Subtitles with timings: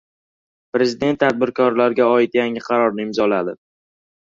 [0.77, 3.57] Prezident tadbirkorlarga oid yangi qarorni imzoladi